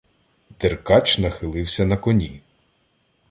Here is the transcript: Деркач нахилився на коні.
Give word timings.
Деркач 0.59 1.17
нахилився 1.17 1.85
на 1.85 1.97
коні. 1.97 2.41